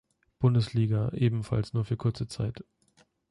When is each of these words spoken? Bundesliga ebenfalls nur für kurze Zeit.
Bundesliga 0.39 1.11
ebenfalls 1.13 1.73
nur 1.75 1.85
für 1.85 1.95
kurze 1.95 2.27
Zeit. 2.27 2.63